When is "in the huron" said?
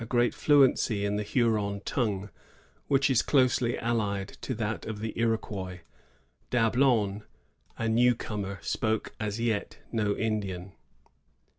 1.05-1.79